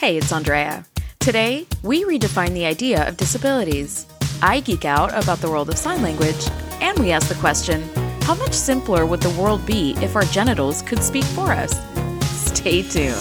[0.00, 0.86] Hey, it's Andrea.
[1.18, 4.06] Today, we redefine the idea of disabilities.
[4.40, 6.48] I geek out about the world of sign language,
[6.80, 7.82] and we ask the question
[8.22, 11.78] how much simpler would the world be if our genitals could speak for us?
[12.30, 13.14] Stay tuned.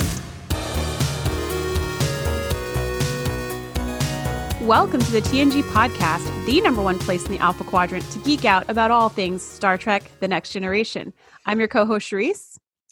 [4.62, 8.46] Welcome to the TNG podcast, the number one place in the Alpha Quadrant to geek
[8.46, 11.12] out about all things Star Trek The Next Generation.
[11.46, 12.49] I'm your co host, Shereese.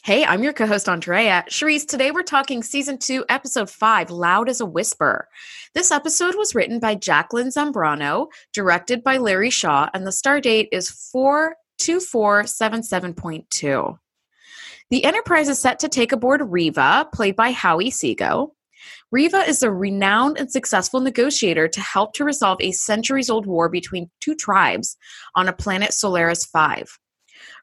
[0.08, 1.44] Hey, I'm your co-host Andrea.
[1.50, 5.28] Shereese, today we're talking season two, episode five, Loud as a Whisper.
[5.74, 10.70] This episode was written by Jacqueline Zambrano, directed by Larry Shaw, and the star date
[10.72, 13.98] is 42477.2.
[14.92, 18.52] The Enterprise is set to take aboard Riva, played by Howie Seago.
[19.12, 23.68] Riva is a renowned and successful negotiator to help to resolve a centuries old war
[23.68, 24.96] between two tribes
[25.36, 26.98] on a planet Solais 5.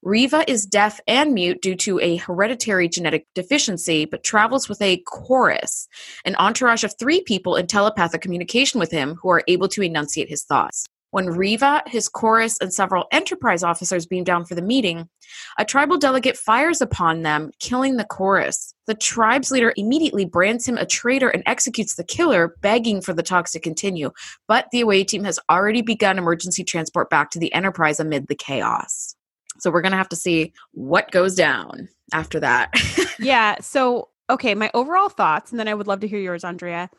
[0.05, 4.99] Riva is deaf and mute due to a hereditary genetic deficiency, but travels with a
[5.07, 5.89] chorus,
[6.27, 10.28] an entourage of three people in telepathic communication with him who are able to enunciate
[10.28, 10.84] his thoughts.
[11.12, 15.09] When Riva, his chorus, and several Enterprise officers beam down for the meeting,
[15.59, 18.75] a tribal delegate fires upon them, killing the chorus.
[18.87, 23.23] The tribe's leader immediately brands him a traitor and executes the killer, begging for the
[23.23, 24.11] talks to continue.
[24.48, 28.34] But the away team has already begun emergency transport back to the Enterprise amid the
[28.34, 29.17] chaos.
[29.65, 32.70] So we're going to have to see what goes down after that.
[33.19, 33.57] yeah.
[33.62, 36.91] So, okay, my overall thoughts, and then I would love to hear yours, Andrea.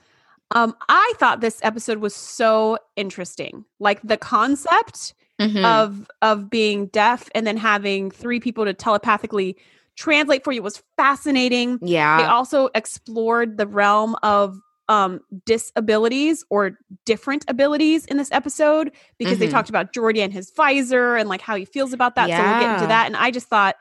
[0.49, 3.65] Um, I thought this episode was so interesting.
[3.79, 5.63] Like the concept mm-hmm.
[5.63, 9.57] of of being deaf and then having three people to telepathically
[9.95, 11.77] translate for you was fascinating.
[11.83, 12.17] Yeah.
[12.17, 14.57] They also explored the realm of
[14.87, 19.41] um disabilities or different abilities in this episode because mm-hmm.
[19.41, 22.29] they talked about Geordi and his visor and like how he feels about that.
[22.29, 22.37] Yeah.
[22.37, 23.07] So we'll get into that.
[23.07, 23.75] And I just thought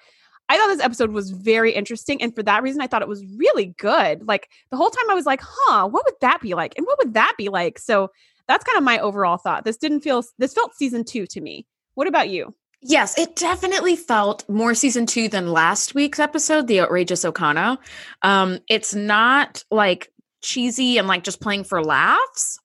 [0.49, 2.21] I thought this episode was very interesting.
[2.23, 4.27] And for that reason, I thought it was really good.
[4.27, 6.75] Like the whole time I was like, huh, what would that be like?
[6.77, 7.79] And what would that be like?
[7.79, 8.11] So
[8.47, 9.65] that's kind of my overall thought.
[9.65, 11.67] This didn't feel this felt season two to me.
[11.95, 12.55] What about you?
[12.87, 17.79] Yes, it definitely felt more season two than last week's episode, the outrageous Okona.
[18.20, 20.13] Um, it's not like
[20.45, 22.59] cheesy and like just playing for laughs.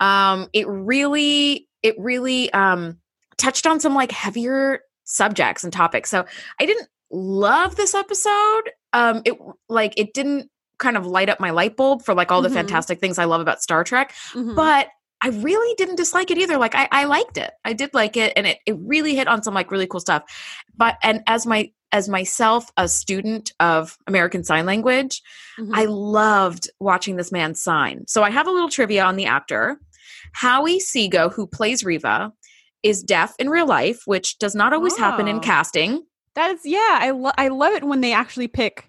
[0.00, 2.98] Um, it really, it really um,
[3.36, 6.10] touched on some like heavier subjects and topics.
[6.10, 6.24] So
[6.60, 8.62] I didn't love this episode.
[8.92, 12.42] Um, it like it didn't kind of light up my light bulb for like all
[12.42, 12.56] the mm-hmm.
[12.56, 14.54] fantastic things I love about Star Trek, mm-hmm.
[14.54, 14.88] but
[15.22, 16.58] I really didn't dislike it either.
[16.58, 17.50] Like I, I liked it.
[17.64, 20.22] I did like it, and it it really hit on some like really cool stuff.
[20.76, 25.22] But and as my as myself a student of American Sign Language,
[25.58, 25.74] mm-hmm.
[25.74, 28.06] I loved watching this man sign.
[28.06, 29.80] So I have a little trivia on the actor.
[30.34, 32.32] Howie Seago, who plays Riva,
[32.82, 34.98] is deaf in real life, which does not always oh.
[34.98, 35.40] happen in oh.
[35.40, 36.04] casting.
[36.34, 38.87] That is, yeah, I lo- I love it when they actually pick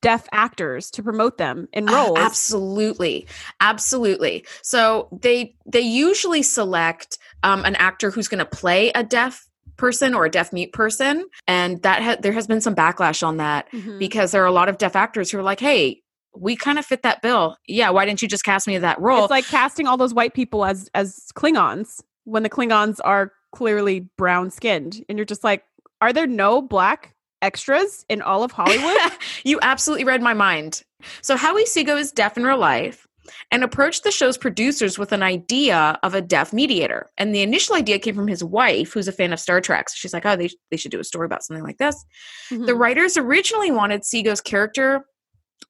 [0.00, 2.18] deaf actors to promote them in roles.
[2.18, 3.26] Uh, absolutely,
[3.60, 4.44] absolutely.
[4.62, 9.46] So they they usually select um, an actor who's going to play a deaf
[9.76, 13.38] person or a deaf mute person and that ha- there has been some backlash on
[13.38, 13.98] that mm-hmm.
[13.98, 16.00] because there are a lot of deaf actors who are like hey
[16.36, 19.00] we kind of fit that bill yeah why didn't you just cast me in that
[19.00, 23.32] role it's like casting all those white people as as klingons when the klingons are
[23.52, 25.64] clearly brown skinned and you're just like
[26.00, 27.13] are there no black
[27.44, 28.96] extras in all of hollywood
[29.44, 30.82] you absolutely read my mind
[31.20, 33.06] so howie seago is deaf in real life
[33.50, 37.08] and approached the show's producers with an idea of a deaf mediator.
[37.16, 39.88] And the initial idea came from his wife, who's a fan of Star Trek.
[39.88, 42.04] So she's like, oh, they, they should do a story about something like this.
[42.50, 42.66] Mm-hmm.
[42.66, 45.04] The writers originally wanted Seago's character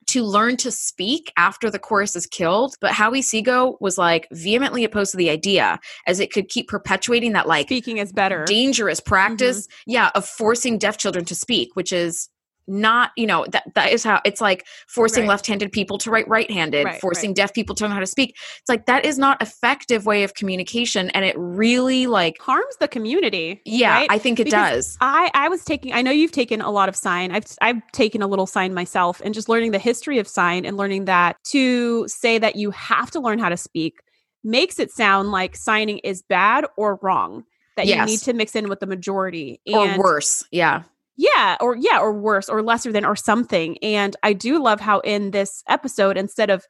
[0.09, 4.85] to learn to speak after the chorus is killed, but Howie Seago was like vehemently
[4.85, 9.01] opposed to the idea as it could keep perpetuating that like speaking is better dangerous
[9.01, 9.91] practice, mm-hmm.
[9.93, 12.29] yeah, of forcing deaf children to speak, which is
[12.67, 15.31] not you know that that is how it's like forcing right.
[15.31, 17.37] left-handed people to write right-handed right, forcing right.
[17.37, 20.35] deaf people to learn how to speak it's like that is not effective way of
[20.35, 25.31] communication and it really like harms the community yeah i think it because does i
[25.35, 28.27] i was taking i know you've taken a lot of sign i've i've taken a
[28.27, 32.39] little sign myself and just learning the history of sign and learning that to say
[32.39, 34.01] that you have to learn how to speak
[34.43, 37.45] makes it sound like signing is bad or wrong
[37.77, 37.99] that yes.
[37.99, 40.83] you need to mix in with the majority and, or worse yeah
[41.17, 43.79] yeah, or yeah, or worse, or lesser than, or something.
[43.79, 46.67] And I do love how in this episode, instead of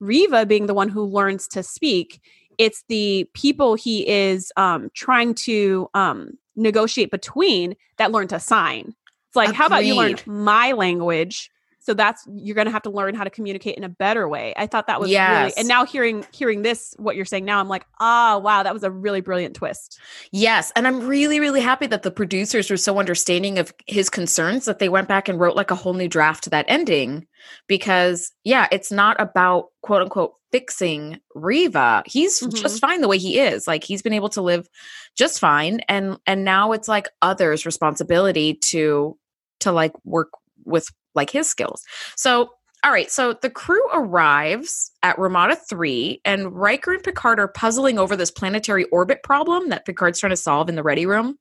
[0.00, 2.20] Riva being the one who learns to speak,
[2.58, 8.94] it's the people he is um, trying to um, negotiate between that learn to sign.
[9.28, 9.56] It's like, Agreed.
[9.56, 11.50] how about you learn my language
[11.86, 14.52] so that's you're going to have to learn how to communicate in a better way
[14.56, 15.40] i thought that was Yes.
[15.40, 18.74] really and now hearing hearing this what you're saying now i'm like ah wow that
[18.74, 19.98] was a really brilliant twist
[20.32, 24.64] Yes, and I'm really really happy that the producers were so understanding of his concerns
[24.66, 27.26] that they went back and wrote like a whole new draft to that ending
[27.68, 32.02] because yeah, it's not about quote unquote fixing Riva.
[32.06, 32.54] He's Mhm.
[32.54, 33.66] just fine the way he is.
[33.66, 34.68] Like he's been able to live
[35.16, 39.16] just fine and and now it's like others responsibility to
[39.60, 40.30] to like work
[40.64, 41.82] with like his skills.
[42.16, 42.50] So
[42.84, 47.98] all right, so the crew arrives at Ramada 3, and Riker and Picard are puzzling
[47.98, 51.36] over this planetary orbit problem that Picard's trying to solve in the ready room.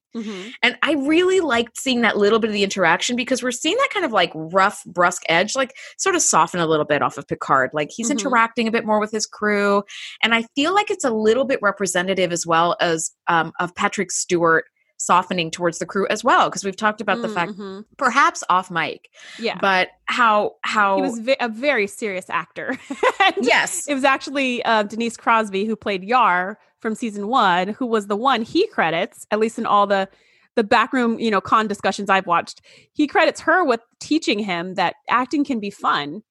[0.63, 3.89] And I really liked seeing that little bit of the interaction because we're seeing that
[3.93, 7.27] kind of like rough, brusque edge, like sort of soften a little bit off of
[7.27, 7.71] Picard.
[7.73, 8.11] Like he's Mhm.
[8.11, 9.83] interacting a bit more with his crew.
[10.23, 14.09] And I feel like it's a little bit representative as well as um, of Patrick
[14.11, 14.65] Stewart
[14.97, 16.49] softening towards the crew as well.
[16.49, 17.83] Because we've talked about the fact, Mhm.
[17.97, 19.09] perhaps off mic,
[19.39, 22.77] yeah but how, how, he was ve- a very serious actor
[23.41, 23.87] yes.
[23.87, 28.15] it was actually uh, denise crosby who played yar from season one who was the
[28.15, 30.07] one he credits at least in all the
[30.55, 32.61] the backroom you know con discussions i've watched
[32.93, 36.21] he credits her with teaching him that acting can be fun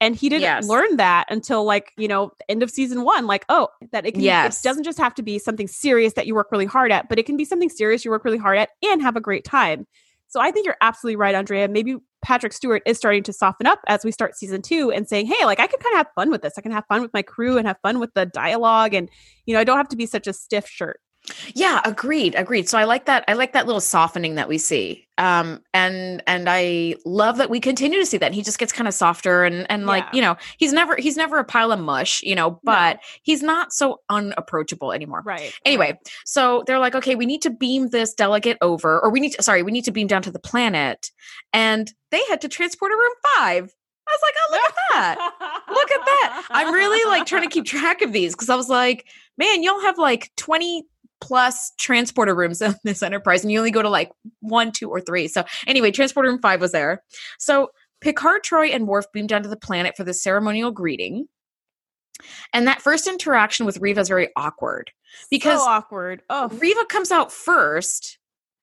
[0.00, 0.66] and he didn't Yes.
[0.66, 4.22] learn that until like you know end of season one like oh that it can
[4.22, 4.60] Yes.
[4.64, 7.18] it doesn't just have to be something serious that you work really hard at but
[7.18, 9.86] it can be something serious you work really hard at and have a great time
[10.28, 13.80] so i think you're absolutely right andrea maybe patrick stewart is starting to soften up
[13.86, 16.30] as we start season two and saying hey like i can kind of have fun
[16.30, 18.92] with this i can have fun with my crew and have fun with the dialogue
[18.94, 19.08] and
[19.46, 21.00] you know i don't have to be such a stiff shirt
[21.54, 22.68] Yeah, agreed, agreed.
[22.68, 23.24] So I like that.
[23.28, 25.06] I like that little softening that we see.
[25.18, 28.32] Um, and and I love that we continue to see that.
[28.32, 30.10] He just gets kind of softer and and like Yeah.
[30.14, 33.72] you know he's never he's never a pile of mush, you know, but he's not
[33.72, 35.22] so unapproachable anymore.
[35.24, 39.20] right Anyway, so they're like, okay, we need to beam this delegate over, or we
[39.20, 41.10] need to, sorry, we need to beam down to the planet,
[41.52, 43.74] and they head to transport transporter room five.
[44.08, 45.62] I was like, oh, look at that.
[45.68, 46.46] Look at that.
[46.50, 49.06] I'm really like trying to keep track of these because I was like,
[49.38, 50.84] man, y'all have like 20
[51.20, 55.00] plus transporter rooms in this enterprise, and you only go to like one, two, or
[55.00, 55.28] three.
[55.28, 57.02] So, anyway, transporter room five was there.
[57.38, 57.70] So,
[58.00, 61.26] Picard, Troi, and Worf beam down to the planet for the ceremonial greeting.
[62.52, 64.90] And that first interaction with Riva is very awkward
[65.30, 68.18] because so awkward oh Riva comes out first.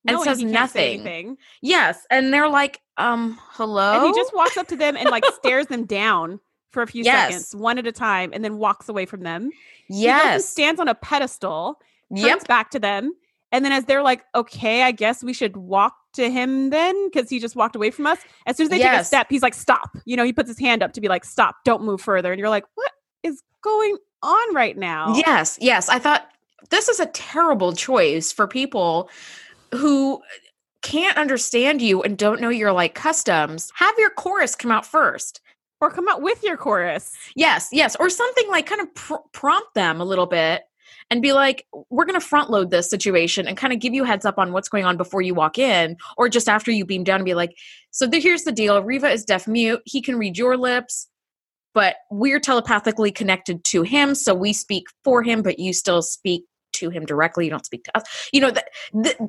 [0.05, 1.37] and knowing says can't say nothing.
[1.61, 2.05] Yes.
[2.11, 3.93] And they're like, um, hello?
[3.93, 6.39] And he just walks up to them and like stares them down
[6.71, 7.29] for a few Yes.
[7.31, 9.49] seconds, one at a time, and then walks away from them.
[9.89, 9.97] Yeah.
[9.97, 10.45] He yes.
[10.47, 11.79] stands on a pedestal,
[12.15, 12.47] turns Yep.
[12.47, 13.11] back to them.
[13.51, 17.29] And then as they're like, okay, I guess we should walk to him then because
[17.29, 18.19] he just walked away from us.
[18.45, 19.97] As soon as they take a step, he's like, stop.
[20.05, 22.31] You know, he puts his hand up to be like, stop, don't move further.
[22.31, 22.91] And you're like, what
[23.23, 25.15] is going on right now?
[25.15, 25.87] Yes, yes.
[25.87, 26.27] I thought
[26.71, 29.09] this is a terrible choice for people
[29.73, 30.21] who
[30.81, 33.71] can't understand you and don't know your like customs.
[33.75, 35.39] Have your chorus come out first.
[35.79, 37.15] Or come out with your chorus.
[37.35, 40.63] Yes, yes, or something like kind of pr- prompt them a little bit
[41.09, 44.03] and be like, "We're going to front load this situation and kind of give you
[44.03, 47.03] heads up on what's going on before you walk in, or just after you beam
[47.03, 47.55] down and be like,
[47.91, 49.81] so the, here's the deal: Riva is deaf mute.
[49.85, 51.07] He can read your lips,
[51.73, 56.43] but we're telepathically connected to him, so we speak for him, but you still speak
[56.73, 57.45] to him directly.
[57.45, 58.29] You don't speak to us.
[58.31, 59.19] You know that."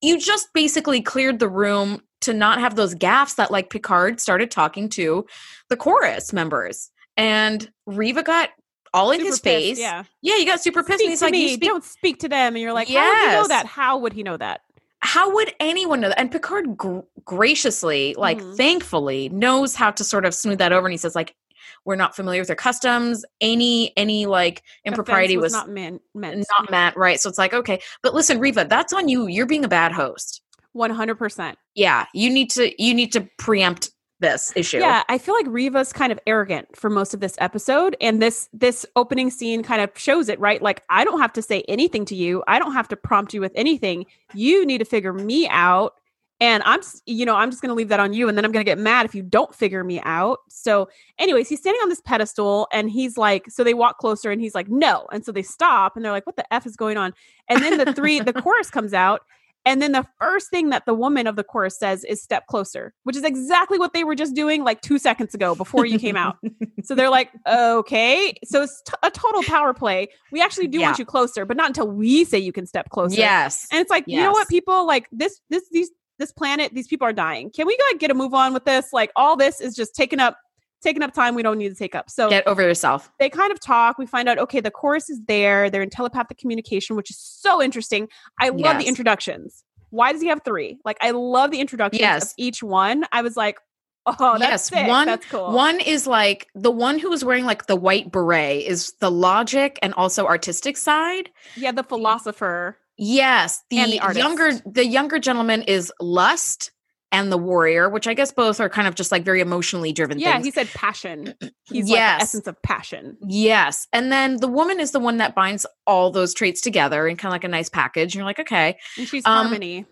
[0.00, 4.48] You just basically cleared the room to not have those gaffes that like Picard started
[4.48, 5.26] talking to
[5.70, 6.90] the chorus members.
[7.16, 8.50] And Riva got
[8.94, 9.78] all in Super his pissed, face.
[9.78, 10.04] Yeah.
[10.22, 10.98] Yeah, you got super pissed.
[10.98, 11.42] Speak and he's like, me.
[11.42, 12.54] you speak Don't speak to them.
[12.54, 13.66] And you're like, how would he know that?
[13.66, 14.60] How would he know that?
[15.00, 16.18] how would anyone know that?
[16.18, 18.56] And Picard gr- graciously, like Mhm.
[18.56, 20.86] thankfully, knows how to sort of smooth that over.
[20.88, 21.36] And he says, like,
[21.84, 23.24] we're not familiar with their customs.
[23.40, 26.02] Any any like impropriety Offense was, not meant.
[26.16, 26.44] meant.
[26.58, 27.20] not meant, right?
[27.20, 27.80] So it's like, okay.
[28.02, 29.28] But listen, Riva, that's on you.
[29.28, 30.42] You're being a bad host.
[30.72, 31.56] One hundred percent.
[31.76, 34.78] Yeah, you need to you need to preempt this issue.
[34.78, 38.48] Yeah, I feel like Riva's kind of arrogant for most of this episode, and this
[38.52, 40.60] this opening scene kind of shows it, right?
[40.60, 42.42] Like I don't have to say anything to you.
[42.46, 44.06] I don't have to prompt you with anything.
[44.34, 45.94] You need to figure me out,
[46.40, 48.52] and I'm, you know, I'm just going to leave that on you, and then I'm
[48.52, 50.38] going to get mad if you don't figure me out.
[50.48, 54.40] So, anyways, he's standing on this pedestal, and he's like, so they walk closer, and
[54.40, 56.96] he's like, no, and so they stop, and they're like, what the f is going
[56.96, 57.12] on?
[57.48, 59.22] And then the three, the chorus comes out.
[59.64, 62.94] And then the first thing that the woman of the chorus says is step closer,
[63.02, 66.16] which is exactly what they were just doing like two seconds ago before you came
[66.16, 66.36] out.
[66.84, 68.34] So they're like, okay.
[68.44, 70.08] So it's t- a total power play.
[70.32, 73.16] We actually do want you closer, but not until we say you can step closer.
[73.16, 73.66] yes.
[73.70, 77.06] And it's like, you know what, people like this, this, these, this planet, these people
[77.06, 77.50] are dying.
[77.50, 78.90] Can we like get a move on with this?
[78.92, 80.38] Like all this is just taking up,
[80.82, 82.08] taking up time we don't need to take up.
[82.10, 83.10] So Get over yourself.
[83.18, 83.98] they kind of talk.
[83.98, 85.70] We find out, okay, the chorus is there.
[85.70, 88.08] They're in telepathic communication, which is so interesting.
[88.40, 88.82] I love Yes.
[88.82, 89.64] the introductions.
[89.90, 90.78] Why does he have three?
[90.84, 93.04] Like, I love the introductions of each one.
[93.12, 93.56] I was like,
[94.06, 95.52] Oh, that's yes, one that's cool.
[95.52, 99.78] One is like the one who was wearing like the white beret is the logic
[99.82, 101.28] and also artistic side.
[101.56, 102.78] Yeah, the philosopher.
[102.96, 106.70] Yes, the, the younger the younger gentleman is lust
[107.10, 110.18] and the warrior, which I guess both are kind of just like very emotionally driven.
[110.18, 110.46] Yeah, things.
[110.46, 111.34] he said passion.
[111.64, 111.90] He's yes.
[111.90, 113.16] like the essence of passion.
[113.26, 113.88] Yes.
[113.92, 117.30] And then the woman is the one that binds all those traits together in kind
[117.30, 118.14] of like a nice package.
[118.14, 118.76] And you're like, okay.
[118.98, 119.86] And she's um, harmony.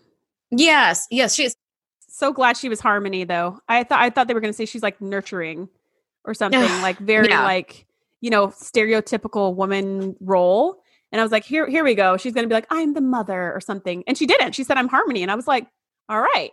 [0.51, 1.07] Yes.
[1.09, 1.33] Yes.
[1.33, 1.55] She is.
[2.09, 3.59] So glad she was harmony though.
[3.67, 5.69] I thought I thought they were gonna say she's like nurturing
[6.25, 7.43] or something, like very yeah.
[7.43, 7.85] like,
[8.21, 10.81] you know, stereotypical woman role.
[11.11, 12.17] And I was like, here, here we go.
[12.17, 14.03] She's gonna be like, I'm the mother or something.
[14.07, 14.53] And she didn't.
[14.53, 15.21] She said, I'm harmony.
[15.21, 15.67] And I was like,
[16.09, 16.51] all right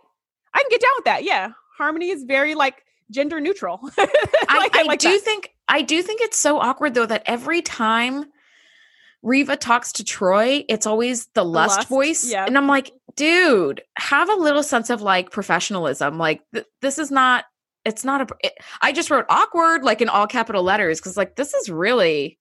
[0.55, 1.23] I can get down with that.
[1.23, 1.51] Yeah.
[1.77, 3.79] Harmony is very like gender neutral.
[3.97, 4.09] like,
[4.49, 5.21] I, I, I like do that.
[5.21, 8.25] think I do think it's so awkward though that every time
[9.21, 12.31] Riva talks to Troi, it's always the lust, lust voice.
[12.31, 12.45] Yeah.
[12.45, 16.17] And I'm like, dude, have a little sense of like professionalism.
[16.17, 17.45] Like th- this is not
[17.83, 21.35] it's not a it, I just wrote awkward like in all capital letters cuz like
[21.35, 22.39] this is really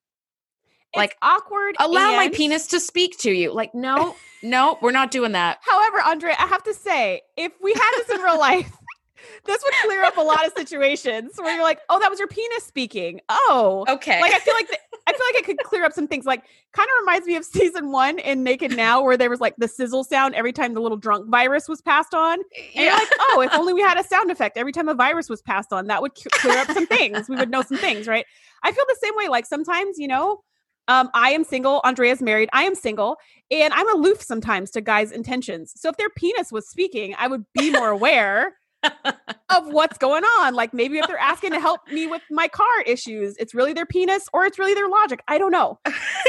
[0.96, 1.76] like awkward.
[1.78, 3.52] Allow and- my penis to speak to you.
[3.52, 5.58] Like no, no, we're not doing that.
[5.62, 8.70] However, Andre, I have to say, if we had this in real life,
[9.44, 12.28] this would clear up a lot of situations where you're like, "Oh, that was your
[12.28, 14.20] penis speaking." Oh, okay.
[14.20, 16.24] Like I feel like the, I feel like it could clear up some things.
[16.24, 19.54] Like, kind of reminds me of season one in Naked Now, where there was like
[19.56, 22.34] the sizzle sound every time the little drunk virus was passed on.
[22.34, 22.82] And yeah.
[22.82, 25.42] you're like, "Oh, if only we had a sound effect every time a virus was
[25.42, 27.28] passed on, that would clear up some things.
[27.28, 28.26] We would know some things, right?"
[28.62, 29.28] I feel the same way.
[29.28, 30.42] Like sometimes, you know,
[30.88, 31.80] um, I am single.
[31.84, 32.48] Andrea's married.
[32.52, 33.16] I am single.
[33.50, 35.72] And I'm aloof sometimes to guys' intentions.
[35.76, 38.54] So if their penis was speaking, I would be more aware
[39.04, 40.54] of what's going on.
[40.54, 43.86] Like maybe if they're asking to help me with my car issues, it's really their
[43.86, 45.22] penis or it's really their logic.
[45.28, 45.78] I don't know.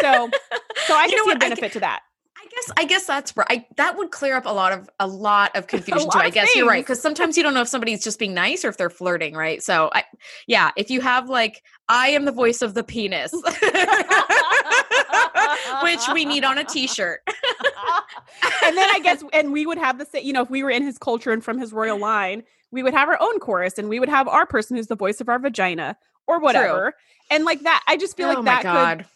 [0.01, 0.29] So
[0.87, 2.01] so I can see a benefit to that.
[2.37, 5.07] I guess I guess that's where I that would clear up a lot of a
[5.07, 6.19] lot of confusion too.
[6.19, 6.57] I guess things.
[6.57, 8.89] you're right because sometimes you don't know if somebody's just being nice or if they're
[8.89, 9.63] flirting, right?
[9.63, 10.03] So I
[10.47, 13.33] yeah, if you have like I am the voice of the penis.
[15.85, 17.21] Which we need on a t-shirt.
[18.63, 20.69] and then I guess and we would have the same, you know, if we were
[20.69, 23.89] in his culture and from his royal line, we would have our own chorus and
[23.89, 26.91] we would have our person who's the voice of our vagina or whatever.
[26.91, 27.37] True.
[27.37, 28.97] And like that, I just feel oh like that God.
[28.99, 29.07] could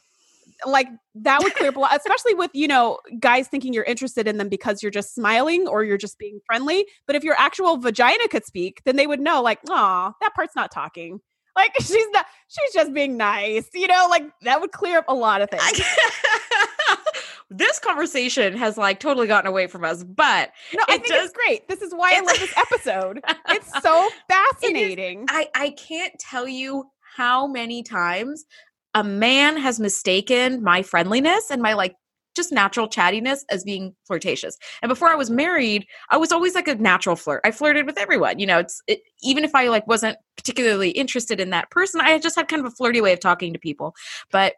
[0.65, 4.27] like that would clear up a lot, especially with you know guys thinking you're interested
[4.27, 6.85] in them because you're just smiling or you're just being friendly.
[7.07, 10.55] But if your actual vagina could speak, then they would know, like, oh, that part's
[10.55, 11.21] not talking.
[11.56, 14.08] Like she's not, she's just being nice, you know.
[14.10, 15.82] Like that would clear up a lot of things.
[17.50, 21.34] this conversation has like totally gotten away from us, but no, I think does, it's
[21.34, 21.68] great.
[21.68, 23.22] This is why I love this episode.
[23.50, 25.25] it's so fascinating.
[25.29, 28.46] I I can't tell you how many times
[28.94, 31.96] a man has mistaken my friendliness and my like
[32.36, 34.57] just natural chattiness as being flirtatious.
[34.81, 37.41] And before I was married, I was always like a natural flirt.
[37.43, 38.39] I flirted with everyone.
[38.39, 42.17] You know, it's it, even if I like wasn't particularly interested in that person, I
[42.19, 43.95] just had kind of a flirty way of talking to people.
[44.31, 44.53] But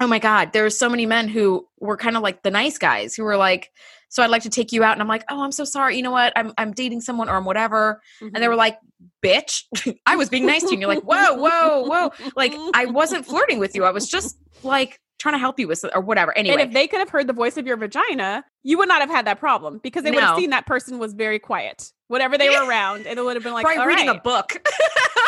[0.00, 2.78] oh my god, there were so many men who were kind of like the nice
[2.78, 3.70] guys who were like,
[4.08, 5.96] so I'd like to take you out, and I'm like, oh, I'm so sorry.
[5.96, 6.32] You know what?
[6.36, 8.34] I'm I'm dating someone or I'm whatever, mm-hmm.
[8.34, 8.58] and they were mm-hmm.
[8.58, 8.78] like,
[9.24, 9.62] bitch,
[10.06, 10.72] I was being nice to you.
[10.72, 12.30] And you're like, whoa, whoa, whoa.
[12.36, 13.84] Like I wasn't flirting with you.
[13.84, 16.36] I was just like trying to help you with or whatever.
[16.36, 19.00] Anyway, and if they could have heard the voice of your vagina, you would not
[19.00, 20.16] have had that problem because they no.
[20.16, 23.36] would have seen that person was very quiet, whatever they were around, and it would
[23.36, 24.16] have been like, Probably reading right.
[24.16, 24.60] a book.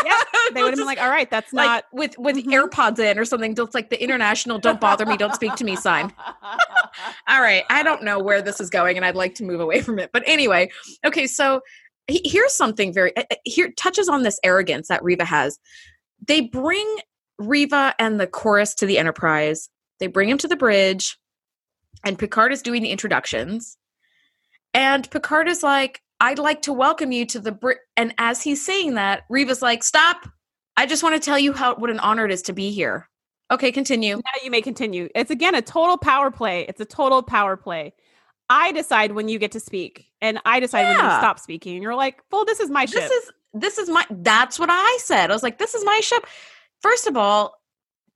[0.04, 0.18] yeah,
[0.54, 2.50] they would have been like, all right, that's like, not with with mm-hmm.
[2.50, 3.54] AirPods in or something.
[3.54, 6.12] Just like the international "Don't bother me, don't speak to me" sign.
[7.28, 9.80] all right, I don't know where this is going, and I'd like to move away
[9.80, 10.10] from it.
[10.12, 10.70] But anyway,
[11.04, 11.62] okay, so
[12.08, 15.58] here's something very uh, uh, here touches on this arrogance that Riva has.
[16.26, 16.98] They bring
[17.38, 19.68] Riva and the chorus to the Enterprise.
[20.00, 21.18] They bring him to the bridge,
[22.04, 23.76] and Picard is doing the introductions.
[24.74, 27.78] And Picard is like, I'd like to welcome you to the bridge.
[27.96, 30.28] And as he's saying that, Riva's like, Stop.
[30.76, 33.08] I just want to tell you how what an honor it is to be here.
[33.50, 34.16] Okay, continue.
[34.16, 35.08] Now you may continue.
[35.14, 36.66] It's again a total power play.
[36.68, 37.94] It's a total power play.
[38.50, 40.96] I decide when you get to speak, and I decide yeah.
[40.96, 41.74] when you stop speaking.
[41.74, 43.00] And you're like, "Well, this is my ship.
[43.00, 45.30] This is this is my." That's what I said.
[45.30, 46.26] I was like, "This is my ship."
[46.80, 47.57] First of all,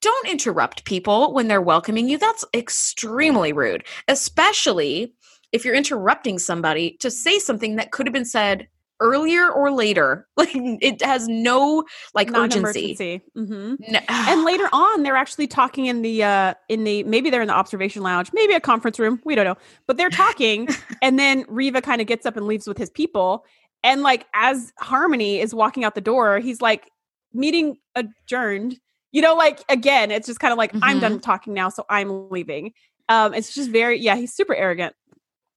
[0.02, 2.18] don't interrupt people when they're welcoming you.
[2.18, 5.14] That's extremely rude, especially
[5.52, 8.68] if you're interrupting somebody to say something that could have been said
[9.00, 10.26] earlier or later.
[10.42, 13.23] Like it has no like urgency.
[13.37, 13.75] Mm-hmm.
[13.92, 14.00] No.
[14.09, 17.54] and later on, they're actually talking in the uh in the maybe they're in the
[17.54, 19.21] observation lounge, maybe a conference room.
[19.25, 19.56] We don't know,
[19.87, 20.68] but they're talking,
[21.02, 23.44] and then Riva kind of gets up and leaves with his people.
[23.85, 26.90] And like as Harmony is walking out the door, he's like
[27.32, 28.80] meeting adjourned.
[29.12, 30.85] You know, like again, it's just kind of like mm-hmm.
[30.85, 31.21] I'm done mm-hmm.
[31.21, 32.73] talking now, so I'm leaving.
[33.09, 34.95] Um, it's just very yeah, he's super arrogant.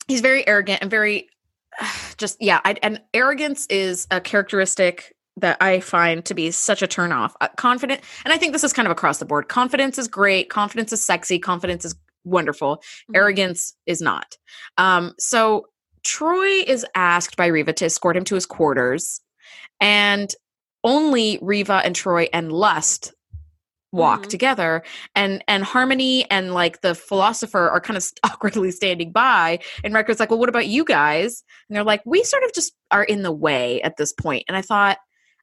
[0.08, 1.30] He's very arrogant and very
[2.18, 6.88] just yeah I, and arrogance is a characteristic that I find to be such a
[6.88, 7.34] turnoff.
[7.42, 9.48] Uh, confident, and I think this is kind of across the board.
[9.48, 10.50] Confidence is great.
[10.50, 11.40] Confidence is sexy.
[11.40, 12.78] Confidence is wonderful.
[12.78, 13.16] Mm-hmm.
[13.16, 14.38] Arrogance is not.
[14.78, 15.68] Um, so
[16.04, 19.22] Troi is asked by Riva to escort him to his quarters,
[19.80, 20.34] and
[20.84, 23.14] only Riva and Troi and Lust
[23.96, 24.30] walk mm-hmm.
[24.30, 24.84] together
[25.16, 30.20] and and harmony and like the philosopher are kind of awkwardly standing by and records
[30.20, 31.44] like well what about you guys?
[31.70, 34.44] And they're like we sort of just are in the way at this point.
[34.48, 34.98] And i thought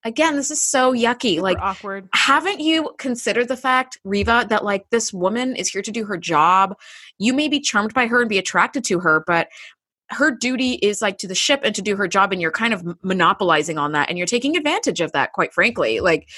[0.05, 2.09] again this is so yucky Super like awkward.
[2.15, 6.17] haven't you considered the fact riva that like this woman is here to do her
[6.17, 6.77] job?
[7.19, 9.49] You may be charmed by her and be attracted to her but
[10.13, 12.75] her duty is like to the ship and to do her job and you're kind
[12.75, 16.01] of monopolizing on that and you're taking advantage of that quite frankly.
[16.01, 16.29] Like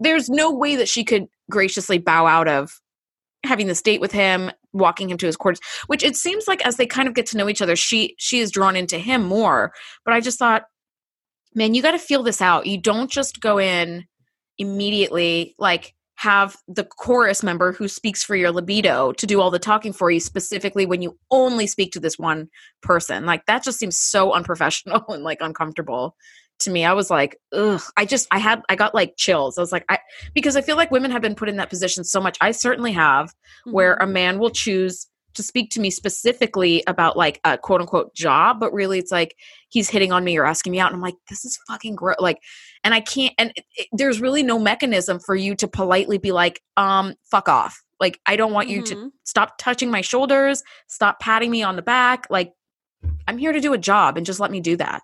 [0.00, 2.80] there's no way that she could graciously bow out of
[3.44, 6.76] having this date with him walking him to his quarters which it seems like as
[6.76, 9.72] they kind of get to know each other she she is drawn into him more.
[10.04, 10.64] But i just thought
[11.54, 12.66] man you got to feel this out.
[12.66, 14.04] You don't just go in
[14.58, 19.58] immediately like have the chorus member who speaks for your libido to do all the
[19.58, 22.46] talking for you specifically when you only speak to this one
[22.82, 23.24] person.
[23.24, 26.14] Like that just seems so unprofessional and like uncomfortable
[26.60, 26.84] to me.
[26.84, 27.82] I was like, ugh.
[27.96, 29.58] I just, I had, I got like chills.
[29.58, 29.98] I was like, I,
[30.34, 32.36] because I feel like women have been put in that position so much.
[32.40, 33.72] I certainly have, mm-hmm.
[33.72, 38.14] where a man will choose to speak to me specifically about like a quote unquote
[38.14, 39.36] job, but really it's like
[39.68, 40.88] he's hitting on me or asking me out.
[40.88, 42.16] And I'm like, this is fucking gross.
[42.18, 42.38] Like,
[42.82, 46.32] and I can't, and it, it, there's really no mechanism for you to politely be
[46.32, 47.80] like, um, fuck off.
[48.00, 48.76] Like, I don't want mm-hmm.
[48.76, 49.08] you to mm-hmm.
[49.24, 52.26] stop touching my shoulders, stop patting me on the back.
[52.28, 52.52] Like,
[53.28, 55.02] I'm here to do a job and just let me do that.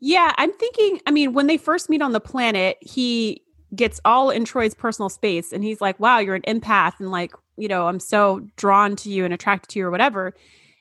[0.00, 3.42] Yeah, I'm thinking, I mean, when they first meet on the planet, he
[3.74, 7.00] gets all in Troi's personal space and he's like, wow, you're an empath.
[7.00, 10.34] And like, you know, I'm so drawn to you and attracted to you or whatever.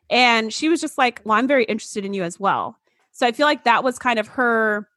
[0.09, 2.77] And she was just like, well, I'm very interested in you as well.
[3.11, 4.87] So I feel like that was kind of her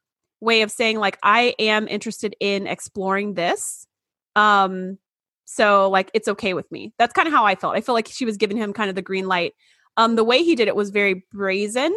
[0.41, 3.87] way of saying, like, I am interested in exploring this.
[4.35, 4.97] Um,
[5.45, 6.93] so like it's okay with me.
[6.99, 7.75] That's kind of how I felt.
[7.75, 9.55] I feel like she was giving him kind of the green light.
[9.97, 11.93] Um, the way he did it was very brazen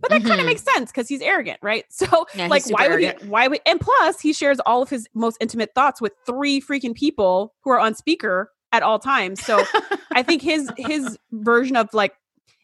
[0.00, 0.28] but that mm-hmm.
[0.28, 1.84] kind of makes sense because he's arrogant, right?
[1.94, 3.10] So, yeah, like, why would he?
[3.26, 3.60] Why would?
[3.64, 7.70] And plus, he shares all of his most intimate thoughts with three freaking people who
[7.70, 9.44] are on speaker at all times.
[9.44, 9.64] So,
[10.12, 12.14] I think his his version of like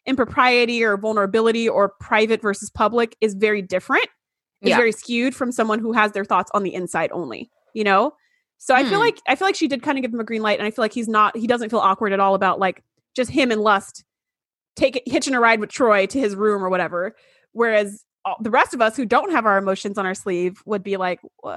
[0.07, 4.07] impropriety or vulnerability or private versus public is very different.
[4.62, 4.77] Is yeah.
[4.77, 7.51] very skewed from someone who has their thoughts on the inside only.
[7.75, 8.12] You know.
[8.59, 8.81] So hmm.
[8.81, 9.05] I feel hmm.
[9.05, 10.71] like I feel like she did kind of give him a green light, and I
[10.73, 11.37] feel like he's not.
[11.37, 12.83] He doesn't feel awkward at all about like
[13.14, 14.05] just him and lust
[14.81, 17.14] take it hitching a ride with Troi to his room or whatever.
[17.53, 20.83] Whereas all, the rest of us who don't have our emotions on our sleeve would
[20.83, 21.57] be like, "What?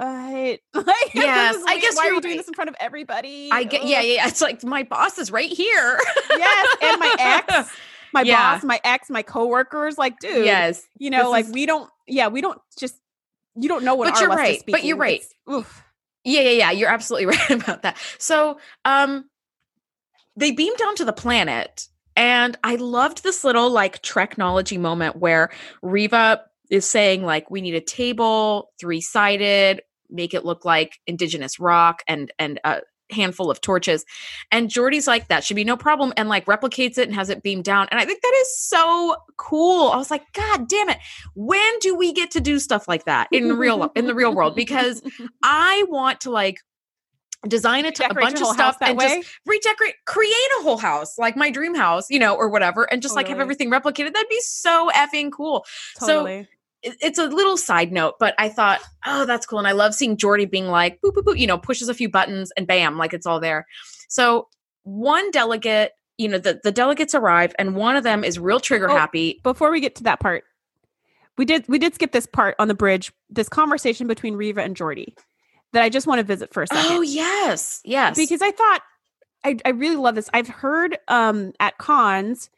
[0.74, 3.86] like, yes, I guess why are you doing this in front of everybody?" I get,
[3.86, 4.28] yeah, yeah.
[4.28, 6.00] It's like my boss is right here.
[6.30, 7.72] yes, and my ex,
[8.14, 8.56] my yeah.
[8.56, 9.98] boss, my ex, my coworkers.
[9.98, 11.52] Like, dude, yes, you know, like is...
[11.52, 12.96] we don't, yeah, we don't just,
[13.56, 14.14] you don't know what.
[14.14, 14.64] But you're right.
[14.68, 15.24] But you're right.
[15.52, 15.84] oof.
[16.24, 16.72] Yeah, yeah, yeah.
[16.72, 17.98] You're absolutely right about that.
[18.18, 19.30] So, um,
[20.38, 26.44] they beamed onto the planet and I loved this little like technology moment where Riva
[26.70, 32.32] is saying like we need a table, three-sided, make it look like indigenous rock and
[32.40, 34.06] and a handful of torches.
[34.52, 37.44] And Geordi's like that should be no problem and like replicates it and has it
[37.44, 37.88] beamed down.
[37.92, 39.90] And I think that is so cool.
[39.90, 40.98] I was like, God damn it.
[41.36, 44.56] When do we get to do stuff like that in real in the real world?
[44.56, 45.02] Because
[45.44, 46.60] I want to like
[47.48, 49.22] design a, t- a bunch of stuff and way.
[49.22, 53.02] just redecorate, create a whole house like my dream house, you know, or whatever, and
[53.02, 53.24] just totally.
[53.24, 54.14] like have everything replicated.
[54.14, 55.66] That'd be so effing cool.
[56.00, 56.44] Totally.
[56.44, 56.48] So
[56.84, 59.60] it's a little side note, but I thought, oh, that's cool.
[59.60, 62.10] And I love seeing Geordi being like, boop, boop, boop, you know, pushes a few
[62.10, 63.66] buttons and bam, like it's all there.
[64.10, 64.50] So
[64.84, 68.90] one delegate, you know, the, the delegates arrive and one of them is real trigger
[68.90, 69.40] oh, happy.
[69.44, 70.44] Before we get to that part,
[71.38, 74.76] we did we did skip this part on the bridge, this conversation between Riva and
[74.76, 75.16] Geordi
[75.74, 76.92] that I just want to visit for a second.
[76.92, 77.82] Oh, yes.
[77.84, 78.16] Yes.
[78.16, 78.82] Because I thought
[79.44, 80.30] I, I really love this.
[80.34, 82.50] I've heard um, at cons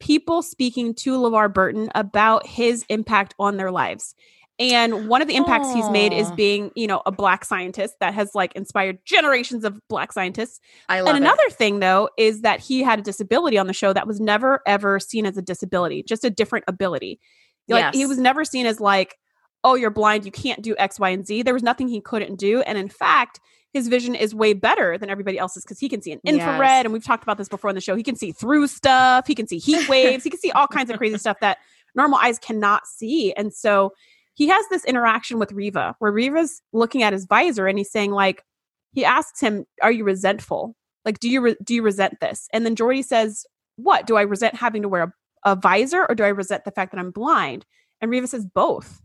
[0.00, 4.14] people speaking to LeVar Burton about his impact on their lives.
[4.60, 5.74] And one of the impacts Aww.
[5.76, 9.80] he's made is being, you know, a black scientist that has like inspired generations of
[9.88, 10.58] black scientists.
[10.88, 11.52] I love And another it.
[11.52, 14.98] thing though is that he had a disability on the show that was never ever
[14.98, 17.20] seen as a disability, just a different ability.
[17.68, 17.96] Like yes.
[17.96, 19.16] he was never seen as like
[19.64, 21.42] oh, you're blind, you can't do X, Y, and Z.
[21.42, 22.60] There was nothing he couldn't do.
[22.62, 23.40] And in fact,
[23.72, 26.60] his vision is way better than everybody else's because he can see an infrared.
[26.60, 26.84] Yes.
[26.84, 27.96] And we've talked about this before on the show.
[27.96, 30.90] He can see through stuff, he can see heat waves, he can see all kinds
[30.90, 31.58] of crazy stuff that
[31.94, 33.32] normal eyes cannot see.
[33.34, 33.92] And so
[34.34, 38.12] he has this interaction with Riva where Riva's looking at his visor and he's saying,
[38.12, 38.44] like,
[38.92, 40.74] he asks him, Are you resentful?
[41.04, 42.48] Like, do you re- do you resent this?
[42.52, 43.44] And then Geordi says,
[43.76, 44.06] What?
[44.06, 45.02] Do I resent having to wear
[45.44, 47.66] a, a visor or do I resent the fact that I'm blind?
[48.00, 49.00] And Riva says both.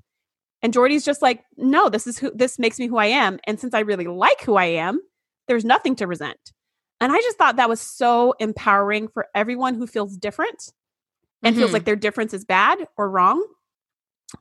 [0.63, 3.38] And Geordi's just like, no, this is who this makes me who I am.
[3.45, 5.02] And since I really like who I am,
[5.47, 6.54] there's nothing to resent.
[7.02, 10.71] And I just thought that was so empowering for everyone who feels different
[11.43, 11.62] and mm-hmm.
[11.62, 13.45] feels like their difference is bad or wrong.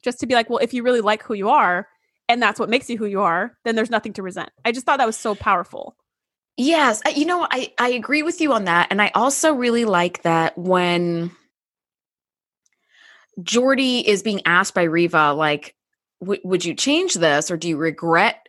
[0.03, 1.89] Just to be like, well, if you really like who you are
[2.29, 4.51] and that's what makes you who you are, then there's nothing to resent.
[4.65, 5.97] I just thought that was so powerful.
[6.57, 10.23] Yes, you know, I I agree with you on that and I also really like
[10.23, 11.33] that when
[13.41, 15.75] Geordi is being asked by Riva like
[16.23, 18.47] would you change this or do you regret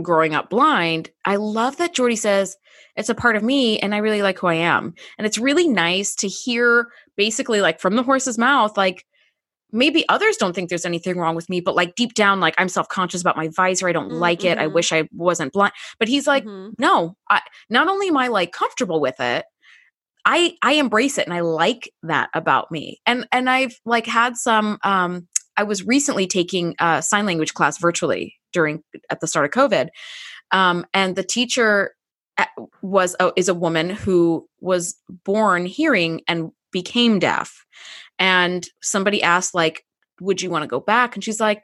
[0.00, 1.10] growing up blind?
[1.24, 2.56] I love that Geordi says
[2.96, 4.94] it's a part of me and I really like who I am.
[5.18, 9.04] And it's really nice to hear basically like from the horse's mouth like
[9.74, 12.68] maybe others don't think there's anything wrong with me but like deep down like i'm
[12.68, 14.18] self-conscious about my visor i don't mm-hmm.
[14.18, 14.74] like it i mm-hmm.
[14.74, 16.72] wish i wasn't blind but he's like mm-hmm.
[16.78, 19.44] no I, not only am i like comfortable with it
[20.24, 24.36] i i embrace it and i like that about me and and i've like had
[24.36, 29.44] some um i was recently taking a sign language class virtually during at the start
[29.44, 29.88] of covid
[30.50, 31.92] um and the teacher
[32.82, 37.64] was a, is a woman who was born hearing and became deaf.
[38.18, 39.84] And somebody asked like
[40.20, 41.16] would you want to go back?
[41.16, 41.62] And she's like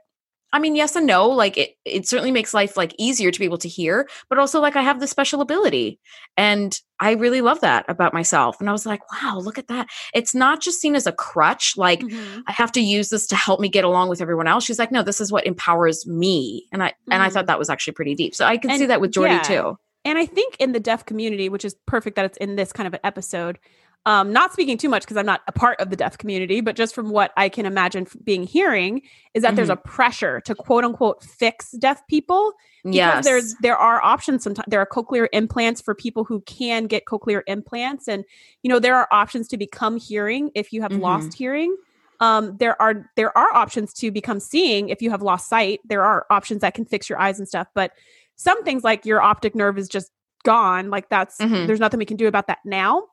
[0.52, 1.28] I mean, yes and no.
[1.28, 4.60] Like it, it certainly makes life like easier to be able to hear, but also
[4.60, 5.98] like I have this special ability,
[6.36, 8.60] and I really love that about myself.
[8.60, 9.88] And I was like, wow, look at that.
[10.12, 11.76] It's not just seen as a crutch.
[11.76, 12.40] Like mm-hmm.
[12.46, 14.64] I have to use this to help me get along with everyone else.
[14.64, 17.12] She's like, no, this is what empowers me, and I mm-hmm.
[17.12, 17.46] and I thought mm-hmm.
[17.46, 18.34] that was actually pretty deep.
[18.34, 19.42] So I can and, see that with Geordi yeah.
[19.42, 19.78] too.
[20.04, 22.86] And I think in the deaf community, which is perfect that it's in this kind
[22.86, 23.58] of an episode,
[24.06, 26.74] um, not speaking too much because I'm not a part of the deaf community, but
[26.74, 29.02] just from what I can imagine being hearing
[29.34, 29.56] is that mm-hmm.
[29.56, 32.52] there's a pressure to quote unquote fix deaf people.
[32.82, 34.42] Yes, there's there are options.
[34.42, 38.24] Sometimes there are cochlear implants for people who can get cochlear implants, and
[38.62, 41.02] you know there are options to become hearing if you have mm-hmm.
[41.02, 41.76] lost hearing.
[42.20, 45.80] Um, there are there are options to become seeing if you have lost sight.
[45.84, 47.92] There are options that can fix your eyes and stuff, but
[48.36, 50.10] some things like your optic nerve is just
[50.42, 50.88] gone.
[50.88, 51.66] Like that's mm-hmm.
[51.66, 53.04] there's nothing we can do about that now.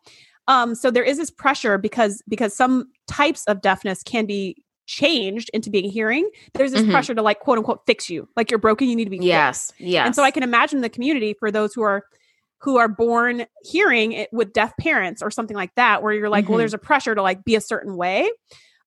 [0.47, 4.55] Um, so there is this pressure because because some types of deafness can be
[4.87, 6.29] changed into being hearing.
[6.53, 6.91] There's this mm-hmm.
[6.91, 9.71] pressure to like quote unquote fix you, like you're broken, you need to be yes,
[9.71, 9.81] fixed.
[9.81, 10.05] yes.
[10.05, 12.03] And so I can imagine the community for those who are
[12.61, 16.45] who are born hearing it with deaf parents or something like that, where you're like,
[16.45, 16.53] mm-hmm.
[16.53, 18.31] well, there's a pressure to like be a certain way.